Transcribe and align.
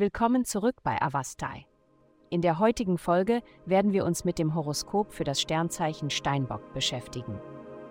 Willkommen 0.00 0.46
zurück 0.46 0.76
bei 0.82 0.96
Avastai. 1.02 1.66
In 2.30 2.40
der 2.40 2.58
heutigen 2.58 2.96
Folge 2.96 3.42
werden 3.66 3.92
wir 3.92 4.06
uns 4.06 4.24
mit 4.24 4.38
dem 4.38 4.54
Horoskop 4.54 5.12
für 5.12 5.24
das 5.24 5.42
Sternzeichen 5.42 6.08
Steinbock 6.08 6.72
beschäftigen. 6.72 7.38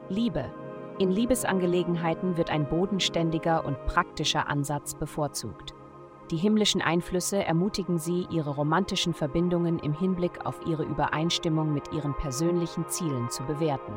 Liebe. 0.09 0.51
In 0.97 1.11
Liebesangelegenheiten 1.11 2.35
wird 2.35 2.49
ein 2.49 2.67
bodenständiger 2.67 3.63
und 3.63 3.85
praktischer 3.85 4.47
Ansatz 4.49 4.95
bevorzugt. 4.95 5.75
Die 6.31 6.37
himmlischen 6.37 6.81
Einflüsse 6.81 7.43
ermutigen 7.43 7.99
Sie, 7.99 8.25
Ihre 8.31 8.55
romantischen 8.55 9.13
Verbindungen 9.13 9.77
im 9.77 9.93
Hinblick 9.93 10.47
auf 10.47 10.59
Ihre 10.65 10.85
Übereinstimmung 10.85 11.75
mit 11.75 11.93
Ihren 11.93 12.17
persönlichen 12.17 12.87
Zielen 12.87 13.29
zu 13.29 13.43
bewerten. 13.43 13.93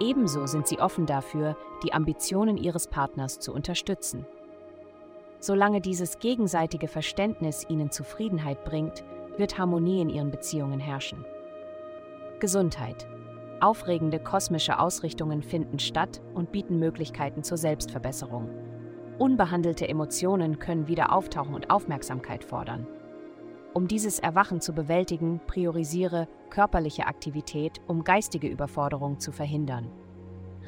Ebenso 0.00 0.46
sind 0.46 0.66
Sie 0.66 0.80
offen 0.80 1.04
dafür, 1.04 1.58
die 1.82 1.92
Ambitionen 1.92 2.56
Ihres 2.56 2.88
Partners 2.88 3.38
zu 3.38 3.52
unterstützen. 3.52 4.24
Solange 5.40 5.80
dieses 5.80 6.18
gegenseitige 6.18 6.88
Verständnis 6.88 7.64
Ihnen 7.68 7.90
Zufriedenheit 7.90 8.64
bringt, 8.64 9.04
wird 9.36 9.56
Harmonie 9.56 10.00
in 10.00 10.10
Ihren 10.10 10.30
Beziehungen 10.30 10.80
herrschen. 10.80 11.24
Gesundheit. 12.40 13.06
Aufregende 13.60 14.20
kosmische 14.20 14.78
Ausrichtungen 14.78 15.42
finden 15.42 15.78
statt 15.78 16.20
und 16.34 16.52
bieten 16.52 16.78
Möglichkeiten 16.78 17.42
zur 17.42 17.56
Selbstverbesserung. 17.56 18.48
Unbehandelte 19.18 19.88
Emotionen 19.88 20.60
können 20.60 20.86
wieder 20.86 21.12
auftauchen 21.12 21.54
und 21.54 21.70
Aufmerksamkeit 21.70 22.44
fordern. 22.44 22.86
Um 23.74 23.86
dieses 23.86 24.18
Erwachen 24.18 24.60
zu 24.60 24.72
bewältigen, 24.72 25.40
priorisiere 25.46 26.28
körperliche 26.50 27.06
Aktivität, 27.06 27.80
um 27.86 28.04
geistige 28.04 28.48
Überforderung 28.48 29.18
zu 29.18 29.32
verhindern. 29.32 29.88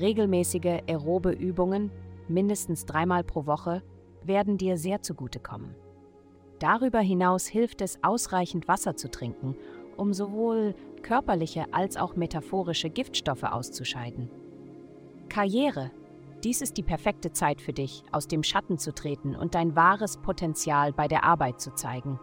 Regelmäßige 0.01 0.83
aerobe 0.89 1.31
Übungen, 1.31 1.91
mindestens 2.29 2.87
dreimal 2.87 3.25
pro 3.25 3.47
Woche, 3.47 3.83
werden 4.25 4.59
dir 4.59 4.77
sehr 4.77 5.03
zugutekommen. 5.03 5.75
Darüber 6.59 7.01
hinaus 7.01 7.47
hilft 7.47 7.81
es, 7.81 8.03
ausreichend 8.03 8.69
Wasser 8.69 8.97
zu 8.97 9.11
trinken, 9.11 9.57
um 9.97 10.13
sowohl 10.13 10.75
körperliche 11.03 11.67
als 11.73 11.97
auch 11.97 12.17
metaphorische 12.17 12.91
Giftstoffe 12.91 13.45
auszuscheiden. 13.45 14.31
Karriere 15.29 15.91
dies 16.45 16.63
ist 16.63 16.79
die 16.79 16.83
perfekte 16.83 17.33
Zeit 17.33 17.61
für 17.61 17.75
dich, 17.75 18.03
aus 18.13 18.27
dem 18.27 18.43
Schatten 18.43 18.79
zu 18.79 18.95
treten 18.95 19.37
und 19.37 19.55
dein 19.55 19.77
wahres 19.77 20.17
Potenzial 20.17 20.91
bei 20.93 21.07
der 21.07 21.25
Arbeit 21.25 21.61
zu 21.61 21.75
zeigen. 21.75 22.19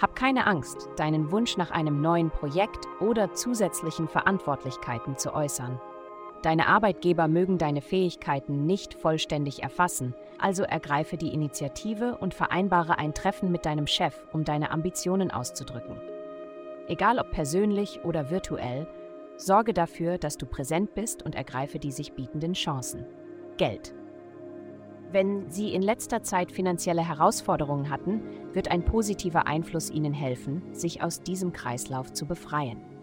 Hab 0.00 0.16
keine 0.16 0.46
Angst, 0.46 0.88
deinen 0.96 1.30
Wunsch 1.32 1.58
nach 1.58 1.70
einem 1.70 2.00
neuen 2.00 2.30
Projekt 2.30 2.86
oder 3.00 3.34
zusätzlichen 3.34 4.08
Verantwortlichkeiten 4.08 5.18
zu 5.18 5.34
äußern. 5.34 5.78
Deine 6.42 6.68
Arbeitgeber 6.68 7.26
mögen 7.26 7.58
deine 7.58 7.80
Fähigkeiten 7.80 8.64
nicht 8.64 8.94
vollständig 8.94 9.62
erfassen, 9.62 10.14
also 10.38 10.62
ergreife 10.62 11.16
die 11.16 11.34
Initiative 11.34 12.16
und 12.18 12.32
vereinbare 12.32 12.98
ein 12.98 13.12
Treffen 13.12 13.50
mit 13.50 13.66
deinem 13.66 13.88
Chef, 13.88 14.14
um 14.32 14.44
deine 14.44 14.70
Ambitionen 14.70 15.32
auszudrücken. 15.32 16.00
Egal 16.86 17.18
ob 17.18 17.32
persönlich 17.32 18.04
oder 18.04 18.30
virtuell, 18.30 18.86
sorge 19.36 19.74
dafür, 19.74 20.16
dass 20.16 20.36
du 20.36 20.46
präsent 20.46 20.94
bist 20.94 21.22
und 21.22 21.34
ergreife 21.34 21.78
die 21.78 21.92
sich 21.92 22.12
bietenden 22.12 22.52
Chancen. 22.52 23.04
Geld. 23.56 23.94
Wenn 25.10 25.50
Sie 25.50 25.72
in 25.72 25.82
letzter 25.82 26.22
Zeit 26.22 26.52
finanzielle 26.52 27.06
Herausforderungen 27.06 27.90
hatten, 27.90 28.22
wird 28.52 28.70
ein 28.70 28.84
positiver 28.84 29.46
Einfluss 29.46 29.90
Ihnen 29.90 30.12
helfen, 30.12 30.62
sich 30.72 31.02
aus 31.02 31.22
diesem 31.22 31.52
Kreislauf 31.52 32.12
zu 32.12 32.26
befreien. 32.26 32.97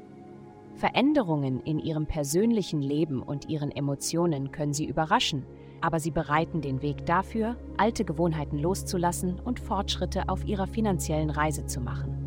Veränderungen 0.76 1.62
in 1.62 1.80
Ihrem 1.80 2.06
persönlichen 2.06 2.82
Leben 2.82 3.22
und 3.22 3.50
Ihren 3.50 3.72
Emotionen 3.72 4.52
können 4.52 4.74
Sie 4.74 4.86
überraschen, 4.86 5.46
aber 5.82 6.00
sie 6.00 6.12
bereiten 6.12 6.62
den 6.62 6.82
Weg 6.82 7.06
dafür, 7.06 7.56
alte 7.78 8.06
Gewohnheiten 8.06 8.58
loszulassen 8.58 9.40
und 9.40 9.60
Fortschritte 9.60 10.30
auf 10.30 10.46
Ihrer 10.46 10.68
finanziellen 10.68 11.30
Reise 11.30 11.66
zu 11.66 11.80
machen. 11.80 12.26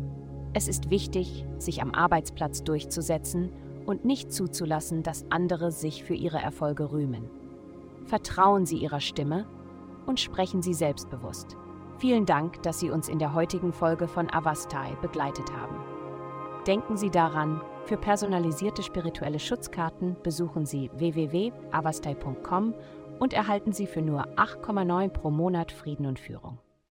Es 0.53 0.67
ist 0.67 0.89
wichtig, 0.89 1.45
sich 1.57 1.81
am 1.81 1.91
Arbeitsplatz 1.91 2.63
durchzusetzen 2.63 3.51
und 3.85 4.05
nicht 4.05 4.31
zuzulassen, 4.31 5.03
dass 5.03 5.25
andere 5.29 5.71
sich 5.71 6.03
für 6.03 6.15
ihre 6.15 6.39
Erfolge 6.39 6.91
rühmen. 6.91 7.29
Vertrauen 8.05 8.65
Sie 8.65 8.77
Ihrer 8.77 8.99
Stimme 8.99 9.45
und 10.05 10.19
sprechen 10.19 10.61
Sie 10.61 10.73
selbstbewusst. 10.73 11.55
Vielen 11.97 12.25
Dank, 12.25 12.63
dass 12.63 12.79
Sie 12.79 12.89
uns 12.89 13.09
in 13.09 13.19
der 13.19 13.33
heutigen 13.33 13.73
Folge 13.73 14.07
von 14.07 14.31
Avastai 14.31 14.95
begleitet 15.01 15.51
haben. 15.51 15.75
Denken 16.67 16.97
Sie 16.97 17.09
daran, 17.09 17.61
für 17.85 17.97
personalisierte 17.97 18.83
spirituelle 18.83 19.39
Schutzkarten 19.39 20.15
besuchen 20.21 20.65
Sie 20.65 20.91
www.avastai.com 20.93 22.75
und 23.19 23.33
erhalten 23.33 23.71
Sie 23.71 23.87
für 23.87 24.01
nur 24.01 24.27
8,9 24.37 25.09
pro 25.09 25.31
Monat 25.31 25.71
Frieden 25.71 26.05
und 26.05 26.19
Führung. 26.19 26.59